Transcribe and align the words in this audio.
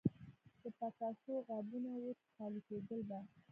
د 0.61 0.63
پتاسو 0.79 1.31
غابونه 1.47 1.89
وو 2.01 2.11
چې 2.19 2.27
خالي 2.35 2.61
کېدل 2.67 3.01
به. 3.09 3.19